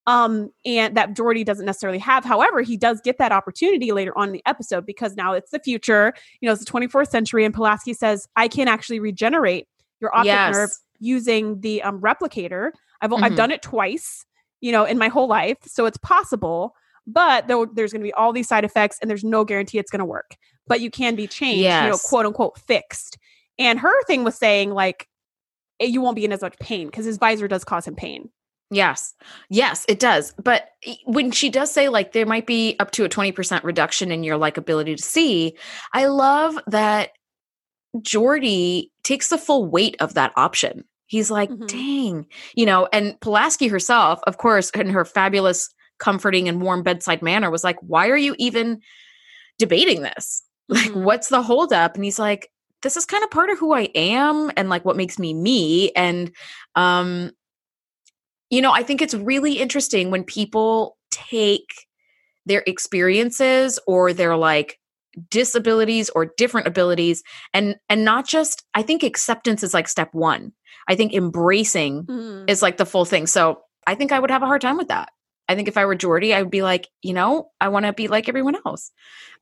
[0.06, 2.24] Um, and that Geordi doesn't necessarily have.
[2.24, 5.60] However, he does get that opportunity later on in the episode because now it's the
[5.60, 6.14] future.
[6.40, 9.68] You know, it's the 24th century, and Pulaski says, I can actually regenerate
[10.00, 10.54] your optic yes.
[10.54, 10.70] nerve
[11.00, 12.70] using the um, replicator.
[13.00, 13.24] I've mm-hmm.
[13.24, 14.24] I've done it twice,
[14.60, 16.74] you know, in my whole life, so it's possible.
[17.06, 19.90] But there, there's going to be all these side effects, and there's no guarantee it's
[19.90, 20.36] going to work.
[20.66, 21.84] But you can be changed, yes.
[21.84, 23.18] you know, quote unquote fixed.
[23.58, 25.08] And her thing was saying like,
[25.80, 28.30] eh, you won't be in as much pain because his visor does cause him pain.
[28.70, 29.14] Yes.
[29.48, 30.32] Yes, it does.
[30.42, 30.70] But
[31.04, 34.36] when she does say like there might be up to a 20% reduction in your
[34.36, 35.56] like ability to see,
[35.92, 37.10] I love that
[37.98, 40.84] Geordi takes the full weight of that option.
[41.06, 41.66] He's like, mm-hmm.
[41.66, 47.20] dang, you know, and Pulaski herself, of course, in her fabulous, comforting, and warm bedside
[47.20, 48.80] manner, was like, why are you even
[49.58, 50.42] debating this?
[50.70, 50.94] Mm-hmm.
[50.94, 51.96] Like, what's the holdup?
[51.96, 52.48] And he's like,
[52.82, 55.90] this is kind of part of who I am and like what makes me me.
[55.96, 56.30] And,
[56.76, 57.32] um,
[58.50, 61.88] you know, I think it's really interesting when people take
[62.46, 64.79] their experiences or their like
[65.28, 70.52] disabilities or different abilities and and not just i think acceptance is like step 1
[70.90, 72.50] I think embracing mm.
[72.50, 73.28] is like the full thing.
[73.28, 75.10] So I think I would have a hard time with that.
[75.48, 77.92] I think if I were Geordi I would be like, you know, I want to
[77.92, 78.90] be like everyone else.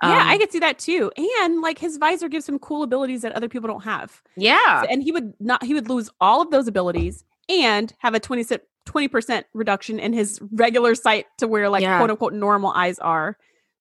[0.03, 1.11] Um, yeah, I um, could see that too.
[1.43, 4.23] And like his visor gives him cool abilities that other people don't have.
[4.37, 4.83] Yeah.
[4.83, 8.21] So, and he would not, he would lose all of those abilities and have a
[8.21, 8.45] 20,
[8.87, 11.99] 20% reduction in his regular sight to where like yeah.
[11.99, 13.39] quote unquote normal eyes are.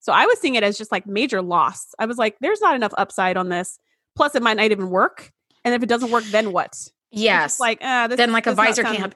[0.07, 1.93] So I was seeing it as just like major loss.
[1.99, 3.77] I was like, there's not enough upside on this.
[4.15, 5.33] Plus, it might not even work.
[5.65, 6.77] And if it doesn't work, then what?
[7.11, 7.59] Yes.
[7.59, 9.13] Like, uh, then like a visor can't.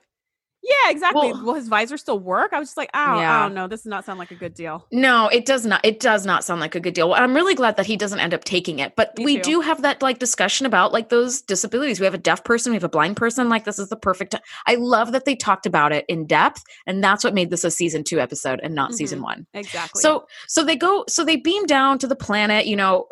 [0.64, 1.32] Yeah, exactly.
[1.32, 2.54] Well, Will his visor still work?
[2.54, 3.40] I was just like, oh, yeah.
[3.40, 3.68] I don't know.
[3.68, 4.86] This does not sound like a good deal.
[4.92, 5.84] No, it does not.
[5.84, 7.10] It does not sound like a good deal.
[7.10, 8.96] Well, I'm really glad that he doesn't end up taking it.
[8.96, 9.42] But Me we too.
[9.42, 12.00] do have that like discussion about like those disabilities.
[12.00, 13.50] We have a deaf person, we have a blind person.
[13.50, 14.34] Like this is the perfect.
[14.34, 17.64] T- I love that they talked about it in depth, and that's what made this
[17.64, 18.98] a season two episode and not mm-hmm.
[18.98, 19.48] season one.
[19.56, 20.00] Exactly.
[20.00, 21.06] So so they go.
[21.10, 22.68] So they beam down to the planet.
[22.68, 23.08] You know,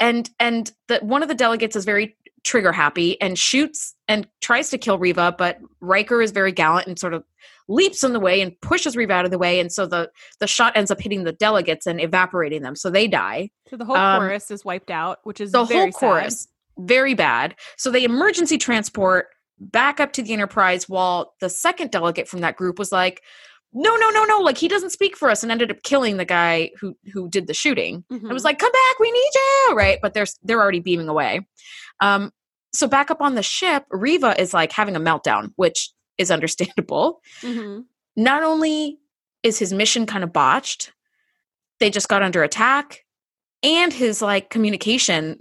[0.00, 4.70] and and that one of the delegates is very trigger happy and shoots and tries
[4.70, 7.24] to kill Riva, but Riker is very gallant and sort of
[7.68, 10.46] leaps in the way and pushes Riva out of the way, and so the the
[10.46, 13.50] shot ends up hitting the delegates and evaporating them, so they die.
[13.68, 16.86] So the whole um, chorus is wiped out, which is the whole chorus sad.
[16.86, 17.54] very bad.
[17.76, 19.28] So they emergency transport
[19.58, 23.22] back up to the Enterprise, while the second delegate from that group was like,
[23.72, 24.38] no, no, no, no.
[24.38, 27.46] Like he doesn't speak for us and ended up killing the guy who who did
[27.46, 28.04] the shooting.
[28.12, 28.30] Mhm.
[28.30, 29.74] I was like, come back, we need you.
[29.74, 29.98] Right.
[30.02, 31.46] But they're they're already beaming away.
[32.00, 32.32] Um,
[32.74, 37.20] so back up on the ship, Riva is like having a meltdown, which is understandable.
[37.40, 37.84] Mhm.
[38.16, 38.98] Not only
[39.42, 40.92] is his mission kind of botched,
[41.80, 43.04] they just got under attack,
[43.62, 45.40] and his like communication.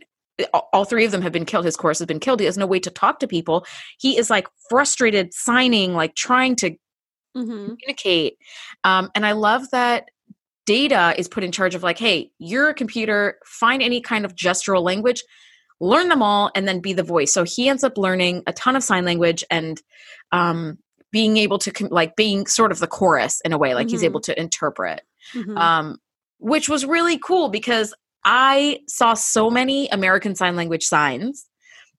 [0.74, 1.65] All three of them have been killed.
[1.65, 2.39] His course has been killed.
[2.39, 3.65] He has no way to talk to people.
[4.00, 6.76] He is like frustrated, signing, like trying to
[7.36, 7.78] Mhm.
[7.80, 8.38] communicate.
[8.84, 10.10] Um, and I love that
[10.65, 14.36] data is put in charge of like, hey, you're a computer, find any kind of
[14.36, 15.24] gestural language,
[15.80, 17.32] learn them all, and then be the voice.
[17.32, 19.82] So he ends up learning a ton of sign language and
[20.32, 20.78] um,
[21.12, 24.02] being able to com- like being sort of the chorus in a way, like he's
[24.02, 24.06] Mhm.
[24.06, 25.02] able to interpret,
[25.34, 25.58] Mhm.
[25.58, 25.98] um,
[26.38, 31.48] which was really cool because I saw so many American Sign Language signs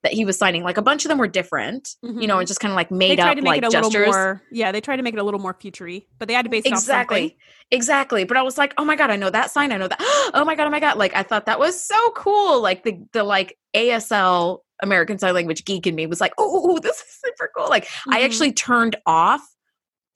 [0.02, 0.64] that he was signing.
[0.64, 2.38] Like a bunch of them were different, you know, Mhm.
[2.40, 3.92] and just kind of like they made tried up to make like it a gestures.
[3.94, 4.42] little more.
[4.50, 6.64] Yeah, they tried to make it a little more futury, but they had to base
[6.66, 7.36] it off exactly
[7.70, 9.98] exactly but i was like oh my god i know that sign i know that
[10.34, 12.98] oh my god oh my god like i thought that was so cool like the
[13.14, 17.50] the like asl american sign language geek in me was like oh this is super
[17.56, 18.24] cool like i Mhm.
[18.26, 19.40] actually turned off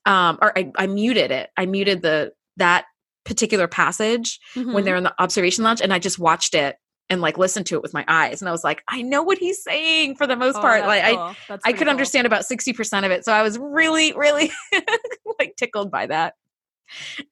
[0.04, 2.84] um or I, I muted it i muted the that
[3.24, 4.84] particular passage when Mhm.
[4.84, 6.76] they're in the observation lounge and i just watched it
[7.08, 9.38] and like listened to it with my eyes and i was like i know what
[9.38, 11.34] he's saying for the most Oh, part like i cool.
[11.48, 11.90] That's I could cool.
[11.90, 13.24] understand about 60% of it.
[13.24, 14.50] So I was really, really
[15.38, 16.34] like tickled by that.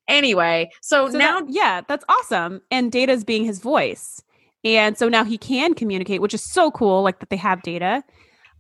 [0.09, 2.61] Anyway, so, So now that- yeah, that's awesome.
[2.71, 4.23] And Data's being his voice.
[4.65, 8.03] And so now he can communicate, which is so cool, like that they have data.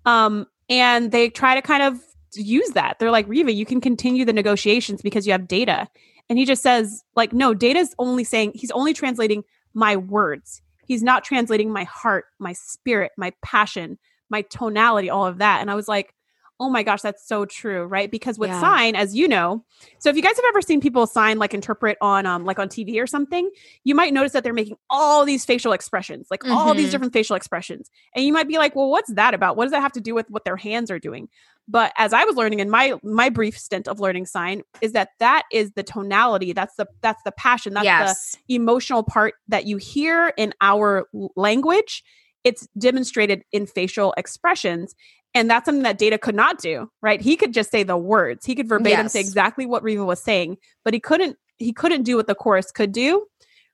[0.05, 1.99] Um, and they try to kind of
[2.35, 2.99] use that.
[2.99, 5.89] They're like, Riva, you can continue the negotiations because you have data.
[6.29, 10.61] And he just says, like, no, data's only saying he's only translating my words.
[10.87, 13.99] He's not translating my heart, my spirit, my passion,
[14.31, 15.61] my tonality, all of that.
[15.61, 16.14] And I was like,
[16.61, 18.11] oh my gosh, that's so true, right?
[18.11, 18.61] Because with Yeah.
[18.61, 19.65] sign, as you know,
[19.99, 22.69] so if you guys have ever seen people sign like interpret on um like on
[22.69, 23.51] TV or something,
[23.83, 26.91] you might notice that they're making all these facial expressions, like all these Mhm.
[26.93, 27.91] different facial expressions.
[28.15, 29.57] And you might be like, "Well, what's that about?
[29.57, 31.29] What does that have to do with what their hands are doing?"
[31.67, 35.11] But as I was learning in my my brief stint of learning sign is that
[35.19, 38.37] that is the tonality, that's the that's the passion, that's yes.
[38.49, 42.05] the emotional part that you hear in our language.
[42.45, 44.95] It's demonstrated in facial expressions.
[45.35, 47.21] And that's something that data could not do, right?
[47.21, 48.47] He could just say the words.
[48.47, 52.17] He could verbatim say exactly what Riva was saying, but he couldn't he couldn't do
[52.17, 53.27] what the chorus could do,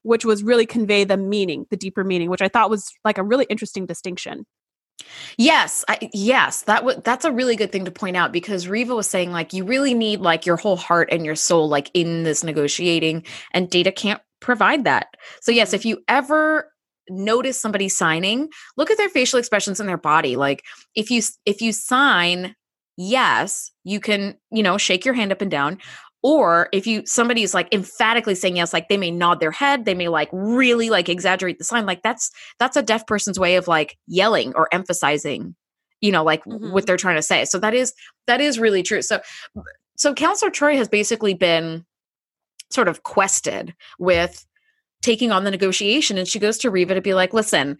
[0.02, 3.22] which was really convey the meaning, the deeper meaning, which I thought was like a
[3.22, 4.46] really interesting distinction.
[5.36, 8.94] Yes, I, yes, that was that's a really good thing to point out because Riva
[8.94, 12.22] was saying like you really need like your whole heart and your soul like in
[12.22, 15.08] this negotiating and data can't provide that.
[15.40, 16.70] So yes, if you ever
[17.08, 20.36] notice somebody signing, look at their facial expressions and their body.
[20.36, 22.54] Like if you if you sign
[22.96, 25.78] yes, you can, you know, shake your hand up and down
[26.22, 29.84] or if you somebody is like emphatically saying yes like they may nod their head
[29.84, 33.56] they may like really like exaggerate the sign like that's that's a deaf person's way
[33.56, 35.54] of like yelling or emphasizing
[36.00, 36.72] you know like Mhm.
[36.72, 37.94] what they're trying to say so that is
[38.26, 39.20] that is really true so
[39.96, 41.84] so counselor Troi has basically been
[42.70, 44.44] sort of quested with
[45.02, 47.76] taking on the negotiation and she goes to riva to be like listen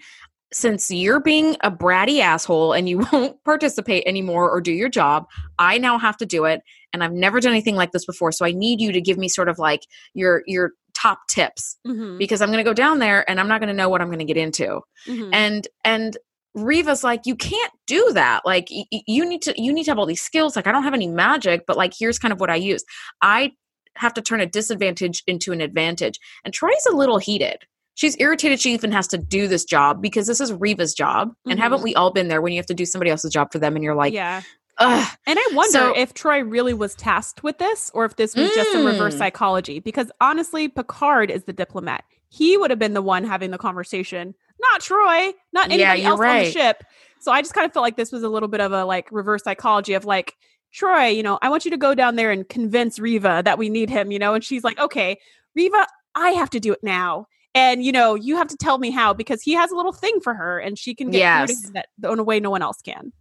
[0.53, 5.27] since you're being a bratty asshole and you won't participate anymore or do your job
[5.59, 6.61] i now have to do it
[6.93, 9.29] and i've never done anything like this before so i need you to give me
[9.29, 9.83] sort of like
[10.15, 13.61] your your top tips Mhm, because i'm going to go down there and i'm not
[13.61, 14.81] going to know what i'm going to get into.
[15.07, 15.31] Mhm.
[15.33, 16.17] and and
[16.57, 18.41] Riva's like you can't do that.
[18.45, 20.57] Like y- you need to you need to have all these skills.
[20.57, 22.83] Like I don't have any magic but like here's kind of what I use.
[23.23, 23.53] I
[23.97, 27.59] have to turn a disadvantage into an advantage and Troi's a little heated
[27.95, 31.59] she's irritated she even has to do this job because this is Riva's job and
[31.59, 31.63] Mhm.
[31.63, 33.75] haven't we all been there when you have to do somebody else's job for them
[33.77, 34.43] and you're like yeah.
[34.79, 38.35] ugh And I wonder So- if Troi really was tasked with this or if this
[38.35, 39.19] was just a reverse Mm.
[39.19, 39.79] psychology.
[39.81, 42.05] Because honestly, Picard is the diplomat.
[42.31, 46.21] He would have been the one having the conversation, not Troy, not anybody you're else
[46.21, 46.85] on the ship.
[47.21, 49.09] So I just kind of felt like this was a little bit of a like
[49.13, 50.37] reverse psychology of like,
[50.75, 53.69] Troi, you know, I want you to go down there and convince Riva that we
[53.69, 54.35] need him, you know?
[54.35, 55.19] And she's like, okay,
[55.55, 57.27] Riva, I have to do it now.
[57.53, 60.21] And, you know, you have to tell me how because he has a little thing
[60.21, 61.61] for her and she can get through Yes.
[61.63, 63.13] to him that in a way no one else can.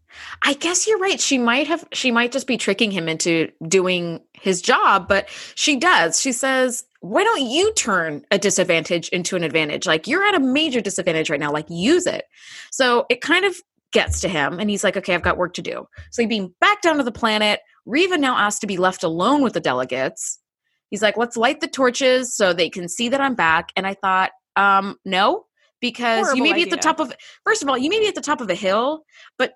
[0.43, 1.19] I guess you're right.
[1.19, 5.75] She might have, she might just be tricking him into doing his job, but she
[5.77, 6.19] does.
[6.21, 9.87] She says, Why don't you turn a disadvantage into an advantage?
[9.87, 12.25] Like you're at a major disadvantage right now, like use it.
[12.71, 13.55] So it kind of
[13.91, 15.85] gets to him, and he's like, Okay, I've got work to do.
[16.11, 17.59] So he being back down to the planet.
[17.85, 20.39] Riva now asked to be left alone with the delegates.
[20.89, 23.71] He's like, Let's light the torches so they can see that I'm back.
[23.75, 25.45] And I thought, um, no,
[25.81, 27.13] because you may be at the top of,
[27.45, 29.03] first of all, you may be at the top of a hill,
[29.37, 29.53] but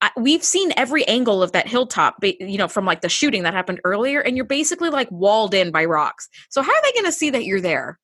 [0.00, 3.54] I, we've seen every angle of that hilltop, you know, from like the shooting that
[3.54, 6.28] happened earlier, and you're basically like walled in by rocks.
[6.50, 7.98] So how are they going to see that you're there?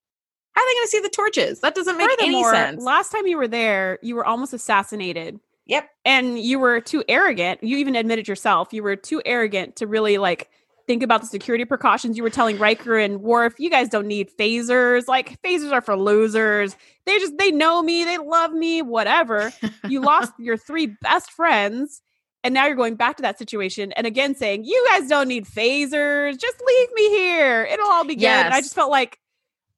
[0.52, 1.60] How are they going to see the torches?
[1.60, 2.82] That doesn't make any sense.
[2.82, 5.38] Last time you were there, you were almost assassinated.
[5.66, 5.88] Yep.
[6.04, 7.62] And you were too arrogant.
[7.62, 8.72] You even admitted yourself.
[8.72, 10.50] You were too arrogant to really like
[10.86, 12.16] think about the security precautions.
[12.16, 15.06] You were telling Riker and Worf, you guys don't need phasers.
[15.06, 16.76] Like phasers are for losers.
[17.06, 19.52] They just they know me, they love me, whatever.
[19.88, 22.02] you lost your three best friends
[22.44, 25.46] and now you're going back to that situation and again saying, "You guys don't need
[25.46, 26.38] phasers.
[26.38, 27.64] Just leave me here.
[27.64, 28.44] It'll all be good." Yes.
[28.46, 29.18] And I just felt like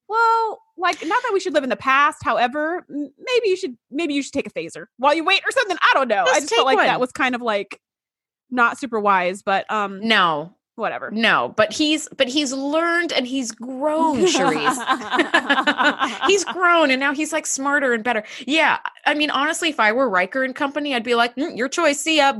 [0.09, 2.19] well, like not that we should live in the past.
[2.23, 5.77] However, maybe you should maybe you should take a phaser while you wait or something.
[5.81, 6.25] I don't know.
[6.27, 6.87] I just felt like one.
[6.87, 7.81] that was kind of like
[8.51, 11.11] not super wise, but um no whatever.
[11.11, 14.77] No, but he's but he's learned and he's grown, Shereese.
[16.27, 18.25] he's grown and now he's like smarter and better.
[18.47, 21.69] Yeah, I mean, honestly, if I were Riker and company, I'd be like, mm, "Your
[21.69, 22.33] choice, see ya."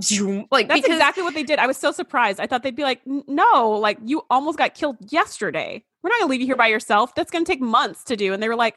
[0.51, 1.59] Like that's because- exactly what they did.
[1.59, 2.41] I was so surprised.
[2.41, 5.85] I thought they'd be like, "No, like you almost got killed yesterday.
[6.05, 7.17] We're not gonna leave you here by yourself.
[7.17, 8.77] That's gonna take months to do." And they were like,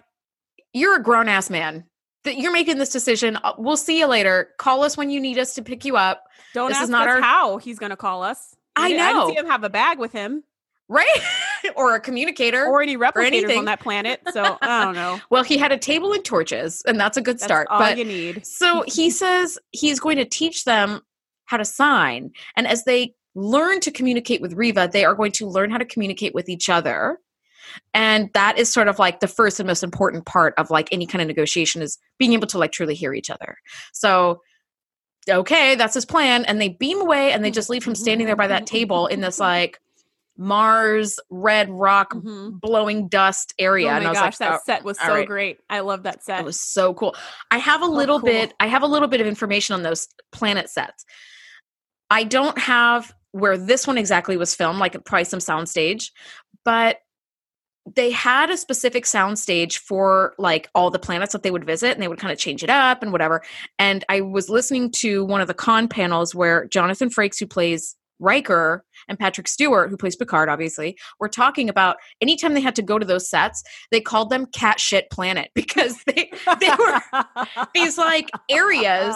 [0.73, 1.85] "You're a grown ass man."
[2.27, 3.37] that you're making this decision.
[3.37, 4.49] Uh, we'll see you later.
[4.57, 6.25] Call us when you need us to pick you up.
[6.53, 7.21] Don't this ask is not our...
[7.21, 8.53] how he's going to call us.
[8.75, 9.03] I know.
[9.03, 10.43] I didn't see him have a bag with him.
[10.89, 11.21] Right?
[11.75, 12.65] or a communicator.
[12.65, 13.59] Or any replicators or anything.
[13.59, 14.21] on that planet.
[14.31, 15.19] So I don't know.
[15.29, 17.67] well, he had a table and torches, and that's a good that's start.
[17.69, 18.45] all but you need.
[18.45, 21.01] so he says he's going to teach them
[21.45, 22.31] how to sign.
[22.57, 25.85] And as they learn to communicate with Riva, they are going to learn how to
[25.85, 27.19] communicate with each other.
[27.93, 31.05] And that is sort of like the first and most important part of like any
[31.05, 33.57] kind of negotiation is being able to like truly hear each other.
[33.93, 34.41] So
[35.29, 36.45] okay, that's his plan.
[36.45, 39.21] And they beam away and they just leave him standing there by that table in
[39.21, 39.79] this like
[40.37, 42.57] Mars red rock mm-hmm.
[42.57, 43.87] blowing dust area.
[43.87, 45.27] Oh my and I was gosh, like, that oh, set was so right.
[45.27, 45.59] great.
[45.69, 46.39] I love that set.
[46.39, 47.15] It was so cool.
[47.51, 48.29] I have a oh, little cool.
[48.29, 51.05] bit, I have a little bit of information on those planet sets.
[52.09, 56.11] I don't have where this one exactly was filmed, like probably some soundstage,
[56.65, 56.97] but
[57.95, 61.91] they had a specific sound stage for like all the planets that they would visit
[61.91, 63.41] and they would kind of change it up and whatever
[63.79, 67.95] and i was listening to one of the con panels where jonathan frakes who plays
[68.19, 72.81] Riker and Patrick Stewart, who plays Picard, obviously, were talking about anytime they had to
[72.81, 77.01] go to those sets, they called them cat shit planet because they they were
[77.75, 79.15] these like areas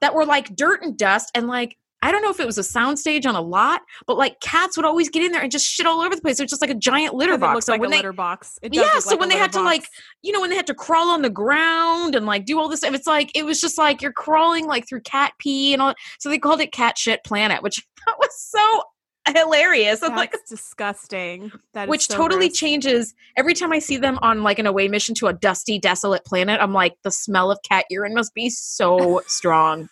[0.00, 2.62] that were like dirt and dust and like I don't know if it was a
[2.62, 5.86] soundstage on a lot, but like cats would always get in there and just shit
[5.86, 6.40] all over the place.
[6.40, 7.52] It was just like a giant litter box.
[7.52, 8.58] It looks so like when a they, litter box.
[8.70, 8.98] yeah.
[8.98, 9.56] so like when they had box.
[9.56, 9.84] to like,
[10.22, 12.82] you know, when they had to crawl on the ground and like do all this
[12.82, 15.94] it's like it was just like you're crawling like through cat pee and all.
[16.18, 18.82] So they called it Cat Shit Planet, which that was so
[19.26, 20.00] hilarious.
[20.00, 21.52] That's like disgusting.
[21.74, 22.58] That which so totally gross.
[22.58, 26.24] changes every time I see them on like an away mission to a dusty, desolate
[26.24, 26.60] planet.
[26.60, 29.88] I'm like, the smell of cat urine must be so strong.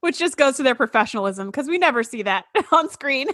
[0.00, 3.28] which just goes to their professionalism because we never see that on screen.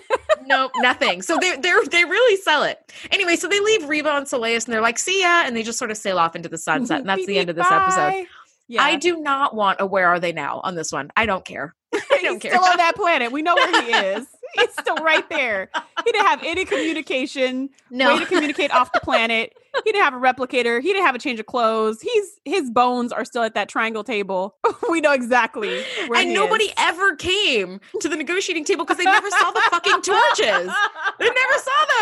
[0.46, 1.22] nope, nothing.
[1.22, 2.92] So they they they really sell it.
[3.10, 5.78] Anyway, so they leave Riva and Solais and they're like, see ya, and they just
[5.78, 8.26] sort of sail off into the sunset, and that's the end of this episode.
[8.68, 8.82] Yeah.
[8.82, 11.10] I do not want a where are they now on this one.
[11.16, 11.74] I don't care.
[11.94, 12.52] I don't He's care.
[12.52, 13.30] still on that planet.
[13.30, 14.26] We know where he is.
[14.58, 15.70] He's still right there.
[16.04, 17.70] He didn't have any communication.
[17.90, 18.14] No.
[18.14, 19.54] Way to communicate off the planet.
[19.84, 20.80] He didn't have a replicator.
[20.80, 22.00] He didn't have a change of clothes.
[22.00, 24.56] He's his bones are still at that triangle table.
[24.90, 26.72] we know exactly where and nobody is.
[26.78, 30.72] ever came to the negotiating table because they never saw the fucking torches.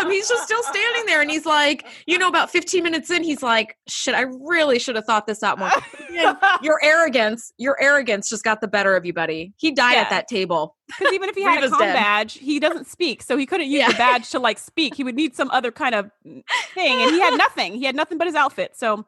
[0.09, 0.39] They never saw them.
[0.39, 3.41] He's just still standing there and he's like, you know, about 15 minutes in, he's
[3.43, 5.71] like, shit, I really should have thought this out more.
[6.09, 9.53] Again, your arrogance, your arrogance just got the better of you, buddy.
[9.57, 10.01] He died Yeah.
[10.01, 10.75] at that table.
[10.87, 13.79] Because even if he had a com badge, he doesn't speak, so he couldn't use
[13.79, 13.87] Yeah.
[13.91, 14.93] the badge to like speak.
[14.95, 17.73] He would need some other kind of thing, and he had nothing.
[17.73, 18.73] He had nothing but his outfit.
[18.77, 19.03] So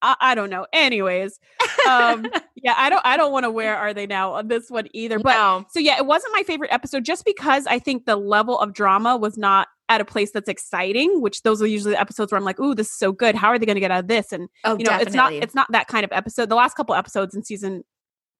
[0.00, 0.66] I, I don't know.
[0.72, 1.38] Anyways,
[1.88, 3.02] um, yeah, I don't.
[3.04, 5.18] I don't want to where Are They Now on this one either.
[5.18, 5.66] But no.
[5.70, 9.16] so yeah, it wasn't my favorite episode just because I think the level of drama
[9.16, 11.20] was not at a place that's exciting.
[11.20, 13.34] Which those are usually the episodes where I'm like, "Ooh, this is so good.
[13.34, 15.32] How are they going to get out of this?" And Oh, you know, it's not
[15.32, 16.48] it's not that kind of episode.
[16.48, 17.84] The last couple episodes in season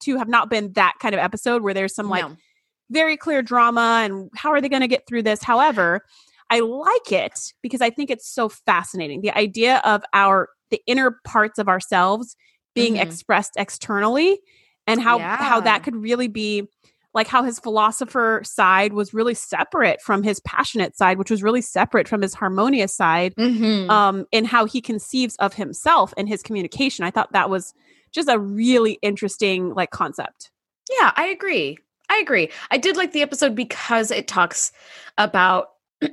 [0.00, 2.36] two have not been that kind of episode where there's some like No.
[2.90, 6.04] very clear drama and how are they going to get through this however
[6.50, 11.20] i like it because i think it's so fascinating the idea of our the inner
[11.24, 12.34] parts of ourselves
[12.74, 13.02] being Mhm.
[13.02, 14.40] expressed externally
[14.88, 16.68] and how how that could really be
[17.14, 21.60] like how his philosopher side was really separate from his passionate side which was really
[21.60, 23.90] separate from his harmonious side Mhm.
[23.90, 27.74] um in how he conceives of himself and his communication i thought that was
[28.12, 30.50] just a really interesting like concept
[31.00, 31.78] Yeah, I agree.
[32.10, 32.50] I agree.
[32.70, 34.70] I did like the episode because it talks
[35.16, 35.68] about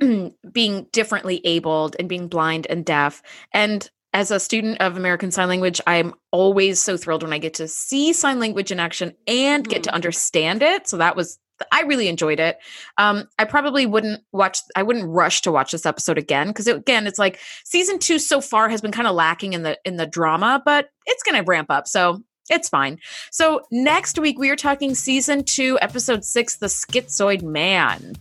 [0.52, 3.22] being differently abled and being blind and deaf.
[3.52, 7.54] And as a student of American Sign Language, I'm always so thrilled when I get
[7.54, 9.94] to see sign language in action and get to Mhm.
[9.94, 10.88] understand it.
[10.88, 11.38] So that was
[11.70, 12.56] I really enjoyed it.
[12.96, 14.60] Um, I probably wouldn't watch.
[14.74, 18.18] I wouldn't rush to watch this episode again because it, again, it's like season two
[18.18, 21.36] so far has been kind of lacking in the in the drama, but it's going
[21.36, 21.86] to ramp up.
[21.86, 22.98] So it's fine.
[23.30, 28.14] So next week we are talking season two, episode six, the Schizoid Man.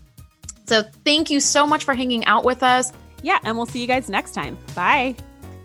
[0.68, 2.92] So thank you so much for hanging out with us.
[3.22, 4.58] Yeah, and we'll see you guys next time.
[4.76, 5.16] Bye.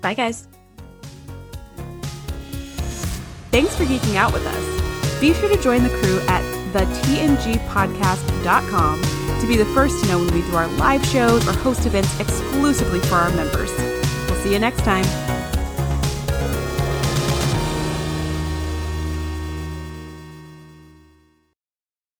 [0.05, 0.47] Bye, guys.
[3.51, 5.19] Thanks for geeking out with us.
[5.19, 6.43] Be sure to join the crew at
[6.75, 9.03] thetngpodcast.com
[9.41, 12.21] to be the first to know when we do our live shows or host events
[12.21, 13.71] exclusively for our members.
[14.29, 15.07] We'll see you next time.